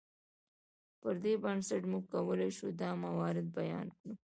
پر 1.01 1.15
دې 1.23 1.33
بنسټ 1.43 1.83
موږ 1.91 2.03
کولی 2.13 2.49
شو 2.57 2.67
دا 2.81 2.89
موارد 3.03 3.47
بیان 3.57 3.87
کړو. 3.97 4.11